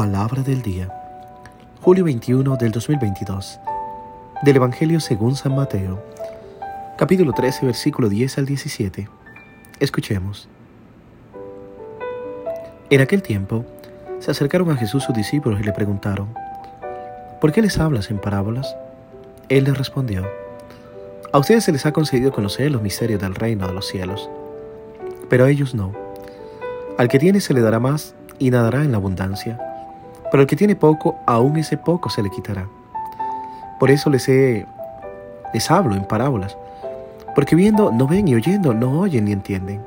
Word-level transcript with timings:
Palabra 0.00 0.42
del 0.42 0.62
día. 0.62 0.90
Julio 1.82 2.04
21 2.04 2.56
del 2.56 2.72
2022. 2.72 3.60
Del 4.40 4.56
Evangelio 4.56 4.98
según 4.98 5.36
San 5.36 5.54
Mateo. 5.54 6.02
Capítulo 6.96 7.34
13, 7.34 7.66
versículo 7.66 8.08
10 8.08 8.38
al 8.38 8.46
17. 8.46 9.10
Escuchemos. 9.78 10.48
En 12.88 13.02
aquel 13.02 13.20
tiempo, 13.20 13.66
se 14.20 14.30
acercaron 14.30 14.70
a 14.70 14.76
Jesús 14.76 15.04
sus 15.04 15.14
discípulos 15.14 15.60
y 15.60 15.64
le 15.64 15.72
preguntaron, 15.74 16.32
¿por 17.38 17.52
qué 17.52 17.60
les 17.60 17.78
hablas 17.78 18.10
en 18.10 18.18
parábolas? 18.20 18.74
Él 19.50 19.64
les 19.64 19.76
respondió, 19.76 20.26
a 21.30 21.38
ustedes 21.38 21.64
se 21.64 21.72
les 21.72 21.84
ha 21.84 21.92
concedido 21.92 22.32
conocer 22.32 22.70
los 22.70 22.80
misterios 22.80 23.20
del 23.20 23.34
reino 23.34 23.66
de 23.66 23.74
los 23.74 23.86
cielos, 23.86 24.30
pero 25.28 25.44
a 25.44 25.50
ellos 25.50 25.74
no. 25.74 25.92
Al 26.96 27.08
que 27.08 27.18
tiene 27.18 27.42
se 27.42 27.52
le 27.52 27.60
dará 27.60 27.80
más 27.80 28.14
y 28.38 28.50
nadará 28.50 28.82
en 28.82 28.92
la 28.92 28.96
abundancia, 28.96 29.60
pero 30.30 30.42
al 30.42 30.46
que 30.46 30.56
tiene 30.56 30.76
poco, 30.76 31.16
aún 31.26 31.56
ese 31.56 31.76
poco 31.76 32.08
se 32.10 32.22
le 32.22 32.30
quitará. 32.30 32.68
Por 33.78 33.90
eso 33.90 34.10
les, 34.10 34.28
he, 34.28 34.66
les 35.52 35.70
hablo 35.70 35.94
en 35.94 36.04
parábolas, 36.04 36.56
porque 37.34 37.56
viendo 37.56 37.90
no 37.92 38.06
ven 38.06 38.28
y 38.28 38.34
oyendo 38.34 38.74
no 38.74 39.00
oyen 39.00 39.24
ni 39.24 39.32
entienden. 39.32 39.80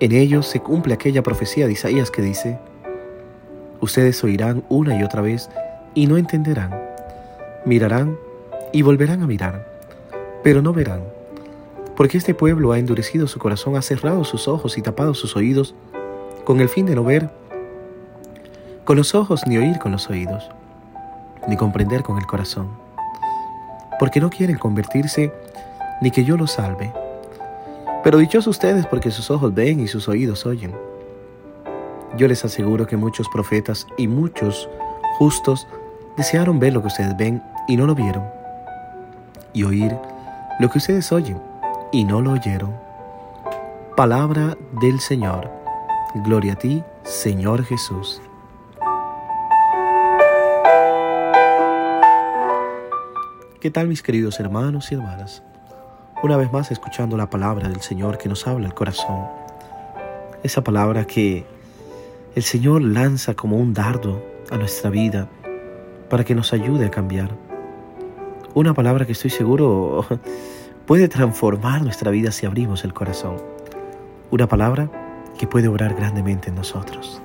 En 0.00 0.12
ellos 0.12 0.46
se 0.46 0.60
cumple 0.60 0.94
aquella 0.94 1.22
profecía 1.22 1.66
de 1.66 1.72
Isaías 1.72 2.10
que 2.10 2.22
dice, 2.22 2.58
Ustedes 3.82 4.22
oirán 4.22 4.62
una 4.68 4.96
y 4.96 5.02
otra 5.02 5.22
vez 5.22 5.50
y 5.92 6.06
no 6.06 6.16
entenderán. 6.16 6.70
Mirarán 7.64 8.16
y 8.72 8.82
volverán 8.82 9.22
a 9.22 9.26
mirar, 9.26 9.66
pero 10.44 10.62
no 10.62 10.72
verán. 10.72 11.02
Porque 11.96 12.16
este 12.16 12.32
pueblo 12.32 12.70
ha 12.70 12.78
endurecido 12.78 13.26
su 13.26 13.40
corazón, 13.40 13.76
ha 13.76 13.82
cerrado 13.82 14.22
sus 14.22 14.46
ojos 14.46 14.78
y 14.78 14.82
tapado 14.82 15.14
sus 15.14 15.34
oídos, 15.34 15.74
con 16.44 16.60
el 16.60 16.68
fin 16.68 16.86
de 16.86 16.94
no 16.94 17.02
ver 17.02 17.30
con 18.84 18.96
los 18.96 19.14
ojos 19.14 19.46
ni 19.46 19.56
oír 19.58 19.78
con 19.78 19.92
los 19.92 20.10
oídos, 20.10 20.50
ni 21.48 21.56
comprender 21.56 22.02
con 22.02 22.18
el 22.18 22.26
corazón. 22.26 22.68
Porque 23.98 24.20
no 24.20 24.30
quieren 24.30 24.58
convertirse, 24.58 25.32
ni 26.00 26.10
que 26.10 26.24
yo 26.24 26.36
los 26.36 26.52
salve. 26.52 26.92
Pero 28.02 28.18
dichosos 28.18 28.48
ustedes 28.48 28.86
porque 28.86 29.10
sus 29.10 29.30
ojos 29.30 29.54
ven 29.54 29.80
y 29.80 29.86
sus 29.86 30.08
oídos 30.08 30.44
oyen. 30.46 30.74
Yo 32.16 32.26
les 32.26 32.44
aseguro 32.44 32.86
que 32.86 32.96
muchos 32.96 33.28
profetas 33.28 33.86
y 33.96 34.08
muchos 34.08 34.68
justos 35.18 35.66
desearon 36.16 36.58
ver 36.58 36.72
lo 36.72 36.80
que 36.80 36.88
ustedes 36.88 37.16
ven 37.16 37.42
y 37.68 37.76
no 37.76 37.86
lo 37.86 37.94
vieron, 37.94 38.24
y 39.52 39.62
oír 39.62 39.96
lo 40.58 40.68
que 40.68 40.78
ustedes 40.78 41.10
oyen 41.12 41.40
y 41.92 42.04
no 42.04 42.20
lo 42.20 42.32
oyeron. 42.32 42.74
Palabra 43.96 44.56
del 44.80 44.98
Señor. 44.98 45.48
Gloria 46.16 46.54
a 46.54 46.56
ti, 46.56 46.82
Señor 47.04 47.64
Jesús. 47.64 48.20
¿Qué 53.62 53.70
tal 53.70 53.86
mis 53.86 54.02
queridos 54.02 54.40
hermanos 54.40 54.90
y 54.90 54.96
hermanas? 54.96 55.44
Una 56.20 56.36
vez 56.36 56.52
más 56.52 56.72
escuchando 56.72 57.16
la 57.16 57.30
palabra 57.30 57.68
del 57.68 57.80
Señor 57.80 58.18
que 58.18 58.28
nos 58.28 58.48
habla 58.48 58.66
el 58.66 58.74
corazón. 58.74 59.28
Esa 60.42 60.64
palabra 60.64 61.06
que 61.06 61.46
el 62.34 62.42
Señor 62.42 62.82
lanza 62.82 63.34
como 63.34 63.58
un 63.58 63.72
dardo 63.72 64.20
a 64.50 64.58
nuestra 64.58 64.90
vida 64.90 65.28
para 66.10 66.24
que 66.24 66.34
nos 66.34 66.52
ayude 66.52 66.86
a 66.86 66.90
cambiar. 66.90 67.30
Una 68.52 68.74
palabra 68.74 69.06
que 69.06 69.12
estoy 69.12 69.30
seguro 69.30 70.06
puede 70.86 71.06
transformar 71.06 71.82
nuestra 71.82 72.10
vida 72.10 72.32
si 72.32 72.46
abrimos 72.46 72.82
el 72.82 72.92
corazón. 72.92 73.36
Una 74.32 74.48
palabra 74.48 74.90
que 75.38 75.46
puede 75.46 75.68
obrar 75.68 75.94
grandemente 75.94 76.48
en 76.48 76.56
nosotros. 76.56 77.22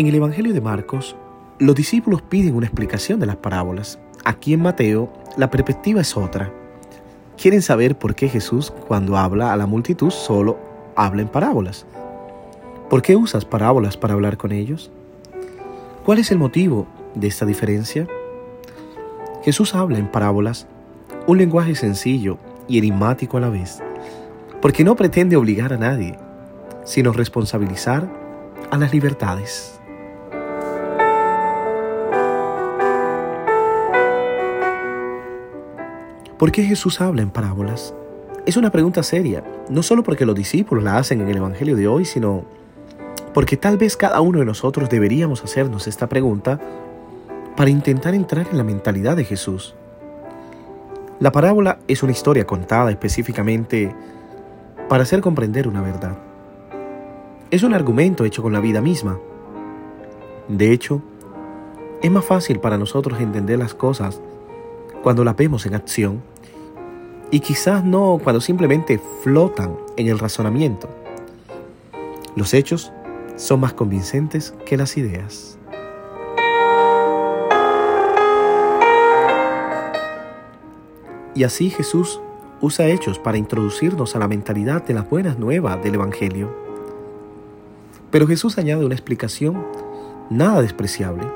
En 0.00 0.06
el 0.06 0.14
Evangelio 0.14 0.54
de 0.54 0.62
Marcos, 0.62 1.14
los 1.58 1.74
discípulos 1.74 2.22
piden 2.22 2.54
una 2.54 2.64
explicación 2.64 3.20
de 3.20 3.26
las 3.26 3.36
parábolas. 3.36 3.98
Aquí 4.24 4.54
en 4.54 4.62
Mateo, 4.62 5.12
la 5.36 5.50
perspectiva 5.50 6.00
es 6.00 6.16
otra 6.16 6.50
quieren 7.36 7.60
saber 7.60 7.98
por 7.98 8.14
qué 8.14 8.26
Jesús 8.26 8.72
cuando 8.88 9.18
habla 9.18 9.52
a 9.52 9.58
la 9.58 9.66
multitud 9.66 10.10
solo 10.10 10.56
habla 10.96 11.20
en 11.20 11.28
parábolas. 11.28 11.84
¿Por 12.88 13.02
qué 13.02 13.14
usas 13.14 13.44
parábolas 13.44 13.98
para 13.98 14.14
hablar 14.14 14.38
con 14.38 14.52
ellos? 14.52 14.90
¿Cuál 16.06 16.18
es 16.18 16.30
el 16.30 16.38
motivo 16.38 16.86
de 17.14 17.26
esta 17.26 17.44
diferencia? 17.44 18.06
Jesús 19.42 19.74
habla 19.74 19.98
en 19.98 20.10
parábolas 20.10 20.66
un 21.26 21.36
lenguaje 21.36 21.74
sencillo 21.74 22.38
y 22.68 22.78
enigmático 22.78 23.36
a 23.36 23.40
la 23.40 23.50
vez, 23.50 23.82
porque 24.62 24.82
no 24.82 24.96
pretende 24.96 25.36
obligar 25.36 25.74
a 25.74 25.76
nadie, 25.76 26.18
sino 26.84 27.12
responsabilizar 27.12 28.08
a 28.70 28.78
las 28.78 28.94
libertades. 28.94 29.79
¿Por 36.40 36.52
qué 36.52 36.62
Jesús 36.62 37.02
habla 37.02 37.20
en 37.20 37.28
parábolas? 37.28 37.92
Es 38.46 38.56
una 38.56 38.70
pregunta 38.70 39.02
seria, 39.02 39.44
no 39.68 39.82
solo 39.82 40.02
porque 40.02 40.24
los 40.24 40.34
discípulos 40.34 40.82
la 40.82 40.96
hacen 40.96 41.20
en 41.20 41.28
el 41.28 41.36
Evangelio 41.36 41.76
de 41.76 41.86
hoy, 41.86 42.06
sino 42.06 42.46
porque 43.34 43.58
tal 43.58 43.76
vez 43.76 43.94
cada 43.94 44.22
uno 44.22 44.38
de 44.38 44.46
nosotros 44.46 44.88
deberíamos 44.88 45.44
hacernos 45.44 45.86
esta 45.86 46.08
pregunta 46.08 46.58
para 47.58 47.68
intentar 47.68 48.14
entrar 48.14 48.46
en 48.50 48.56
la 48.56 48.64
mentalidad 48.64 49.18
de 49.18 49.24
Jesús. 49.24 49.74
La 51.18 51.30
parábola 51.30 51.78
es 51.88 52.02
una 52.02 52.12
historia 52.12 52.46
contada 52.46 52.90
específicamente 52.90 53.94
para 54.88 55.02
hacer 55.02 55.20
comprender 55.20 55.68
una 55.68 55.82
verdad. 55.82 56.16
Es 57.50 57.64
un 57.64 57.74
argumento 57.74 58.24
hecho 58.24 58.40
con 58.40 58.54
la 58.54 58.60
vida 58.60 58.80
misma. 58.80 59.18
De 60.48 60.72
hecho, 60.72 61.02
es 62.00 62.10
más 62.10 62.24
fácil 62.24 62.60
para 62.60 62.78
nosotros 62.78 63.20
entender 63.20 63.58
las 63.58 63.74
cosas 63.74 64.22
cuando 65.02 65.24
las 65.24 65.36
vemos 65.36 65.66
en 65.66 65.74
acción 65.74 66.22
y 67.30 67.40
quizás 67.40 67.84
no 67.84 68.20
cuando 68.22 68.40
simplemente 68.40 69.00
flotan 69.22 69.76
en 69.96 70.08
el 70.08 70.18
razonamiento. 70.18 70.88
Los 72.36 72.54
hechos 72.54 72.92
son 73.36 73.60
más 73.60 73.72
convincentes 73.72 74.54
que 74.66 74.76
las 74.76 74.96
ideas. 74.96 75.58
Y 81.34 81.44
así 81.44 81.70
Jesús 81.70 82.20
usa 82.60 82.88
hechos 82.88 83.18
para 83.18 83.38
introducirnos 83.38 84.14
a 84.14 84.18
la 84.18 84.28
mentalidad 84.28 84.84
de 84.84 84.94
las 84.94 85.08
buenas 85.08 85.38
nuevas 85.38 85.82
del 85.82 85.94
Evangelio. 85.94 86.54
Pero 88.10 88.26
Jesús 88.26 88.58
añade 88.58 88.84
una 88.84 88.94
explicación 88.94 89.64
nada 90.28 90.60
despreciable. 90.60 91.26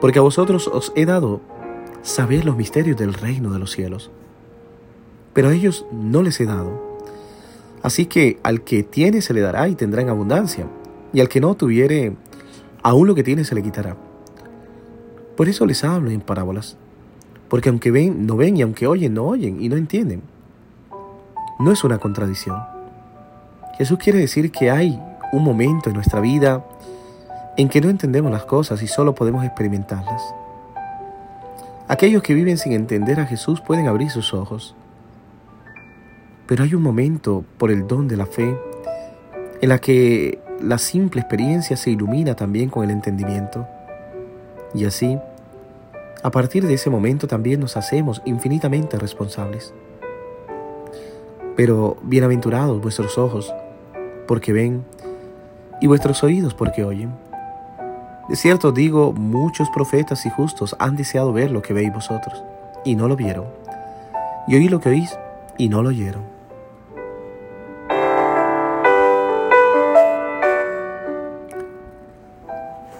Porque 0.00 0.18
a 0.18 0.22
vosotros 0.22 0.68
os 0.68 0.92
he 0.94 1.06
dado 1.06 1.40
saber 2.06 2.44
los 2.44 2.56
misterios 2.56 2.96
del 2.96 3.12
reino 3.12 3.52
de 3.52 3.58
los 3.58 3.72
cielos. 3.72 4.12
Pero 5.34 5.48
a 5.48 5.52
ellos 5.52 5.84
no 5.90 6.22
les 6.22 6.40
he 6.40 6.46
dado. 6.46 6.98
Así 7.82 8.06
que 8.06 8.38
al 8.44 8.62
que 8.62 8.84
tiene 8.84 9.20
se 9.20 9.34
le 9.34 9.40
dará 9.40 9.68
y 9.68 9.74
tendrá 9.74 10.02
en 10.02 10.08
abundancia, 10.08 10.66
y 11.12 11.20
al 11.20 11.28
que 11.28 11.40
no 11.40 11.56
tuviere, 11.56 12.16
aún 12.82 13.08
lo 13.08 13.14
que 13.16 13.24
tiene 13.24 13.44
se 13.44 13.56
le 13.56 13.62
quitará. 13.62 13.96
Por 15.36 15.48
eso 15.48 15.66
les 15.66 15.82
hablo 15.82 16.10
en 16.10 16.20
parábolas, 16.20 16.76
porque 17.48 17.70
aunque 17.70 17.90
ven, 17.90 18.24
no 18.24 18.36
ven, 18.36 18.56
y 18.56 18.62
aunque 18.62 18.86
oyen, 18.86 19.12
no 19.14 19.24
oyen, 19.24 19.60
y 19.60 19.68
no 19.68 19.76
entienden. 19.76 20.22
No 21.58 21.72
es 21.72 21.82
una 21.82 21.98
contradicción. 21.98 22.56
Jesús 23.78 23.98
quiere 23.98 24.20
decir 24.20 24.52
que 24.52 24.70
hay 24.70 24.98
un 25.32 25.42
momento 25.42 25.90
en 25.90 25.96
nuestra 25.96 26.20
vida 26.20 26.64
en 27.56 27.68
que 27.68 27.80
no 27.80 27.90
entendemos 27.90 28.30
las 28.30 28.44
cosas 28.44 28.80
y 28.82 28.86
solo 28.86 29.14
podemos 29.14 29.44
experimentarlas. 29.44 30.22
Aquellos 31.88 32.22
que 32.22 32.34
viven 32.34 32.58
sin 32.58 32.72
entender 32.72 33.20
a 33.20 33.26
Jesús 33.26 33.60
pueden 33.60 33.86
abrir 33.86 34.10
sus 34.10 34.34
ojos. 34.34 34.74
Pero 36.46 36.64
hay 36.64 36.74
un 36.74 36.82
momento 36.82 37.44
por 37.58 37.70
el 37.70 37.86
don 37.86 38.08
de 38.08 38.16
la 38.16 38.26
fe 38.26 38.56
en 39.60 39.68
la 39.68 39.78
que 39.78 40.40
la 40.60 40.78
simple 40.78 41.20
experiencia 41.20 41.76
se 41.76 41.90
ilumina 41.90 42.34
también 42.34 42.70
con 42.70 42.84
el 42.84 42.90
entendimiento. 42.90 43.66
Y 44.74 44.84
así, 44.84 45.18
a 46.22 46.30
partir 46.30 46.66
de 46.66 46.74
ese 46.74 46.90
momento 46.90 47.28
también 47.28 47.60
nos 47.60 47.76
hacemos 47.76 48.20
infinitamente 48.24 48.98
responsables. 48.98 49.72
Pero 51.54 51.98
bienaventurados 52.02 52.82
vuestros 52.82 53.16
ojos, 53.16 53.54
porque 54.26 54.52
ven, 54.52 54.84
y 55.80 55.86
vuestros 55.86 56.22
oídos 56.24 56.54
porque 56.54 56.84
oyen. 56.84 57.12
De 58.28 58.34
cierto 58.34 58.72
digo, 58.72 59.12
muchos 59.12 59.70
profetas 59.70 60.26
y 60.26 60.30
justos 60.30 60.74
han 60.80 60.96
deseado 60.96 61.32
ver 61.32 61.52
lo 61.52 61.62
que 61.62 61.72
veis 61.72 61.92
vosotros, 61.92 62.42
y 62.84 62.96
no 62.96 63.06
lo 63.06 63.14
vieron, 63.14 63.46
y 64.48 64.56
oí 64.56 64.68
lo 64.68 64.80
que 64.80 64.88
oís, 64.88 65.16
y 65.58 65.68
no 65.68 65.82
lo 65.82 65.90
oyeron. 65.90 66.36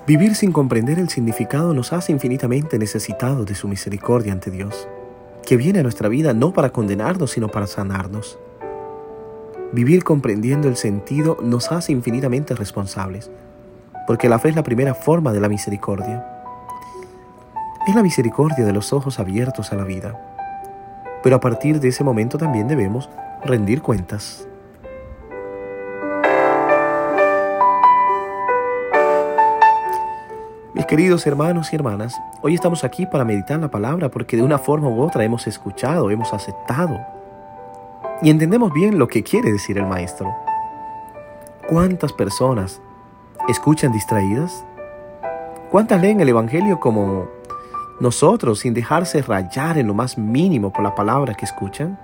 Vivir 0.07 0.37
sin 0.37 0.53
comprender 0.53 1.01
el 1.01 1.09
significado 1.09 1.75
nos 1.75 1.93
hace 1.93 2.13
infinitamente 2.13 2.79
necesitados 2.79 3.45
de 3.45 3.57
su 3.57 3.67
misericordia 3.67 4.33
ante 4.33 4.53
Dios, 4.53 4.87
que 5.45 5.57
viene 5.57 5.81
a 5.81 5.83
nuestra 5.83 6.09
vida 6.09 6.33
no 6.33 6.53
para 6.53 6.71
condenarnos, 6.71 7.33
sino 7.33 7.49
para 7.49 7.67
sanarnos. 7.67 8.39
Vivir 9.73 10.05
comprendiendo 10.05 10.69
el 10.69 10.77
sentido 10.77 11.39
nos 11.43 11.73
hace 11.73 11.91
infinitamente 11.91 12.55
responsables, 12.55 13.33
porque 14.07 14.29
la 14.29 14.39
fe 14.39 14.51
es 14.51 14.57
la 14.57 14.63
primera 14.63 14.95
forma 14.95 15.33
de 15.33 15.41
la 15.41 15.49
misericordia. 15.49 16.25
Es 17.87 17.95
la 17.95 18.03
misericordia 18.03 18.65
de 18.65 18.73
los 18.73 18.93
ojos 18.93 19.19
abiertos 19.19 19.73
a 19.73 19.77
la 19.77 19.85
vida. 19.85 20.19
Pero 21.23 21.37
a 21.37 21.41
partir 21.41 21.81
de 21.81 21.89
ese 21.89 22.05
momento 22.05 22.39
también 22.39 22.69
debemos 22.69 23.11
rendir 23.45 23.83
cuentas. 23.83 24.47
Mis 30.73 30.87
queridos 30.87 31.27
hermanos 31.27 31.73
y 31.73 31.77
hermanas, 31.77 32.21
hoy 32.43 32.55
estamos 32.55 32.85
aquí 32.85 33.07
para 33.07 33.25
meditar 33.25 33.59
la 33.59 33.71
palabra 33.71 34.11
porque 34.11 34.37
de 34.37 34.43
una 34.43 34.59
forma 34.59 34.89
u 34.89 35.01
otra 35.01 35.25
hemos 35.25 35.47
escuchado, 35.47 36.11
hemos 36.11 36.33
aceptado 36.33 37.01
y 38.23 38.31
entendemos 38.31 38.73
bien 38.73 38.99
lo 38.99 39.09
que 39.09 39.23
quiere 39.23 39.51
decir 39.51 39.79
el 39.79 39.87
maestro. 39.87 40.33
¿Cuántas 41.69 42.13
personas 42.13 42.81
escuchan 43.49 43.93
distraídas? 43.93 44.65
¿Cuántas 45.71 46.01
leen 46.01 46.21
el 46.21 46.29
Evangelio 46.29 46.81
como 46.81 47.29
nosotros 48.01 48.61
sin 48.61 48.75
dejarse 48.75 49.23
rayar 49.23 49.79
en 49.79 49.87
lo 49.87 49.95
más 49.95 50.19
mínimo 50.19 50.73
por 50.73 50.83
la 50.83 50.95
palabra 50.95 51.35
que 51.35 51.45
escuchan? 51.45 51.99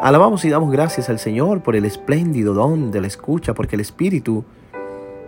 Alabamos 0.00 0.44
y 0.44 0.50
damos 0.50 0.70
gracias 0.70 1.08
al 1.08 1.18
Señor 1.18 1.60
por 1.60 1.76
el 1.76 1.84
espléndido 1.84 2.54
don 2.54 2.90
de 2.90 3.00
la 3.00 3.06
escucha, 3.06 3.54
porque 3.54 3.76
el 3.76 3.80
Espíritu 3.80 4.44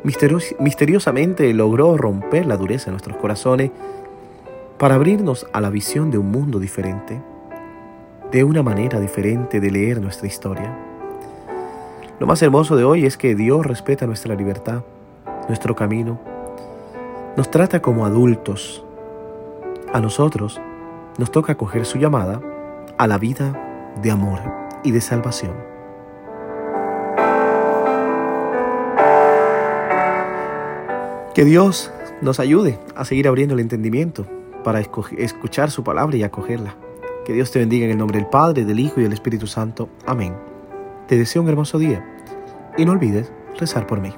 misteriosamente 0.03 1.53
logró 1.53 1.97
romper 1.97 2.47
la 2.47 2.57
dureza 2.57 2.87
de 2.87 2.93
nuestros 2.93 3.17
corazones 3.17 3.71
para 4.79 4.95
abrirnos 4.95 5.47
a 5.53 5.61
la 5.61 5.71
visión 5.71 6.11
de 6.11 6.19
un 6.19 6.31
mundo 6.31 6.59
diferente 6.59 7.21
de 8.31 8.45
una 8.45 8.63
manera 8.63 9.01
diferente 9.01 9.61
de 9.61 9.71
leer 9.71 10.01
nuestra 10.01 10.29
historia. 10.29 10.90
Lo 12.21 12.27
más 12.27 12.43
hermoso 12.43 12.77
de 12.77 12.85
hoy 12.85 13.07
es 13.07 13.17
que 13.17 13.35
Dios 13.35 13.65
respeta 13.65 14.07
nuestra 14.07 14.35
libertad, 14.35 14.83
nuestro 15.49 15.75
camino, 15.75 16.21
nos 17.35 17.51
trata 17.51 17.81
como 17.81 18.05
adultos. 18.05 18.85
A 19.95 20.01
nosotros 20.01 20.61
nos 21.17 21.33
toca 21.33 21.55
acoger 21.55 21.87
su 21.87 21.97
llamada 21.97 22.43
a 22.99 23.07
la 23.07 23.17
vida 23.17 23.95
de 24.03 24.11
amor 24.11 24.39
y 24.85 24.91
de 24.91 25.01
salvación. 25.01 25.55
Que 31.35 31.47
Dios 31.47 31.91
nos 32.21 32.39
ayude 32.39 32.79
a 32.97 33.07
seguir 33.07 33.29
abriendo 33.29 33.55
el 33.55 33.61
entendimiento 33.61 34.27
para 34.63 34.81
escuchar 34.81 35.71
su 35.71 35.83
palabra 35.83 36.19
y 36.19 36.23
acogerla. 36.23 36.75
Que 37.25 37.33
Dios 37.33 37.51
te 37.51 37.61
bendiga 37.61 37.87
en 37.87 37.93
el 37.93 37.99
nombre 37.99 38.19
del 38.19 38.29
Padre, 38.29 38.67
del 38.67 38.79
Hijo 38.79 39.01
y 39.01 39.05
del 39.05 39.15
Espíritu 39.15 39.47
Santo. 39.47 39.89
Amén. 40.05 40.50
Te 41.11 41.19
deseo 41.19 41.43
un 41.43 41.49
hermoso 41.49 41.77
día 41.81 42.07
y 42.79 42.85
no 42.85 42.93
olvides 42.93 43.33
rezar 43.59 43.85
por 43.85 44.01
mí. 44.01 44.15